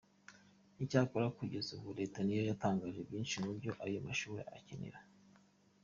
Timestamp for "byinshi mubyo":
3.07-3.71